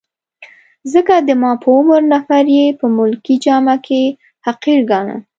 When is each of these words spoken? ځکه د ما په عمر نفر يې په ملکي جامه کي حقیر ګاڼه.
ځکه 0.93 1.15
د 1.27 1.29
ما 1.41 1.51
په 1.63 1.69
عمر 1.77 2.01
نفر 2.13 2.43
يې 2.57 2.65
په 2.79 2.85
ملکي 2.97 3.35
جامه 3.43 3.75
کي 3.85 4.03
حقیر 4.45 4.79
ګاڼه. 4.89 5.17